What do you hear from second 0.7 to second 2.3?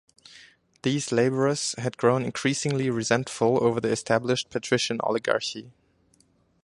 These labourers had grown